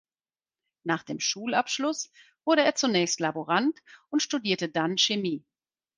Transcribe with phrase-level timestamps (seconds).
[0.83, 2.09] Nach dem Schulabschluss
[2.43, 3.77] wurde er zunächst Laborant
[4.09, 5.45] und studierte dann Chemie.